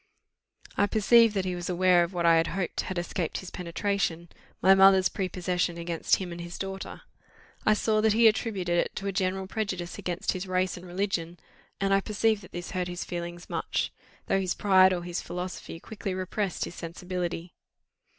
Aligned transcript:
I 0.77 0.87
perceived 0.87 1.35
that 1.35 1.45
he 1.45 1.53
was 1.53 1.69
aware 1.69 2.03
of 2.03 2.11
what 2.11 2.25
I 2.25 2.37
had 2.37 2.47
hoped 2.47 2.81
had 2.81 2.97
escaped 2.97 3.37
his 3.37 3.51
penetration 3.51 4.29
my 4.59 4.73
mother's 4.73 5.09
prepossession 5.09 5.77
against 5.77 6.15
him 6.15 6.31
and 6.31 6.41
his 6.41 6.57
daughter. 6.57 7.03
I 7.67 7.75
saw 7.75 8.01
that 8.01 8.13
he 8.13 8.27
attributed 8.27 8.79
it 8.79 8.95
to 8.95 9.05
a 9.05 9.11
general 9.11 9.45
prejudice 9.45 9.99
against 9.99 10.31
his 10.31 10.47
race 10.47 10.75
and 10.75 10.87
religion, 10.87 11.37
and 11.79 11.93
I 11.93 12.01
perceived 12.01 12.41
that 12.41 12.51
this 12.51 12.71
hurt 12.71 12.87
his 12.87 13.05
feelings 13.05 13.47
much, 13.47 13.93
though 14.25 14.39
his 14.41 14.55
pride 14.55 14.91
or 14.91 15.03
his 15.03 15.21
philosophy 15.21 15.79
quickly 15.79 16.15
repressed 16.15 16.65
his 16.65 16.73
sensibility. 16.73 17.53